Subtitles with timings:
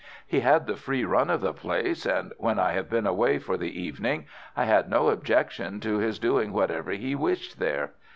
[0.25, 3.55] He had the free run of the place, and when I have been away for
[3.55, 4.25] the evening
[4.57, 7.91] I had no objection to his doing whatever he wished here.